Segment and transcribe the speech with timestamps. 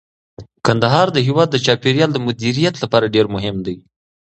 [0.65, 3.77] کندهار د هیواد د چاپیریال د مدیریت لپاره ډیر مهم دی.